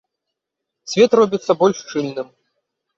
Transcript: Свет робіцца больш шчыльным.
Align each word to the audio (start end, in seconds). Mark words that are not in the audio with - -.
Свет 0.95 1.11
робіцца 1.21 1.51
больш 1.63 1.77
шчыльным. 1.85 2.27